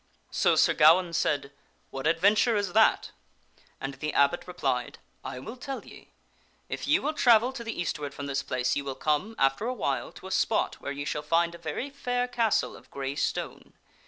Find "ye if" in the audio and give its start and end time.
5.85-6.87